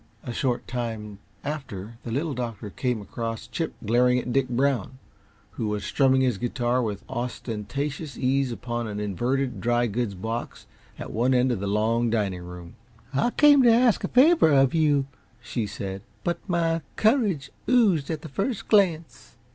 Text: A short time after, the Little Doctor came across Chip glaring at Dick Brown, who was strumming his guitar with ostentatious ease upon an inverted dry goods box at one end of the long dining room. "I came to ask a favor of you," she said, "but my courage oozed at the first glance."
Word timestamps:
A 0.23 0.33
short 0.33 0.67
time 0.67 1.19
after, 1.43 1.99
the 2.01 2.09
Little 2.11 2.33
Doctor 2.33 2.71
came 2.71 3.03
across 3.03 3.45
Chip 3.45 3.75
glaring 3.85 4.17
at 4.17 4.33
Dick 4.33 4.49
Brown, 4.49 4.97
who 5.51 5.67
was 5.67 5.85
strumming 5.85 6.21
his 6.21 6.39
guitar 6.39 6.81
with 6.81 7.03
ostentatious 7.07 8.17
ease 8.17 8.51
upon 8.51 8.87
an 8.87 8.99
inverted 8.99 9.61
dry 9.61 9.85
goods 9.85 10.15
box 10.15 10.65
at 10.97 11.11
one 11.11 11.35
end 11.35 11.51
of 11.51 11.59
the 11.59 11.67
long 11.67 12.09
dining 12.09 12.41
room. 12.41 12.73
"I 13.13 13.29
came 13.29 13.61
to 13.61 13.71
ask 13.71 14.03
a 14.03 14.07
favor 14.07 14.49
of 14.51 14.73
you," 14.73 15.05
she 15.39 15.67
said, 15.67 16.01
"but 16.23 16.39
my 16.49 16.81
courage 16.95 17.51
oozed 17.69 18.09
at 18.09 18.23
the 18.23 18.27
first 18.29 18.67
glance." 18.69 19.35